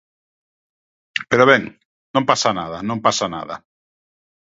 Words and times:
Pero 1.29 1.43
ben, 1.51 1.63
non 2.15 2.27
pasa 2.29 2.49
nada, 2.59 2.77
non 2.89 2.99
pasa 3.05 3.25
nada. 3.35 3.55